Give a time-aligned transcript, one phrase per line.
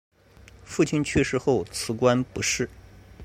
[0.65, 2.67] 父亲去世后辞官不仕。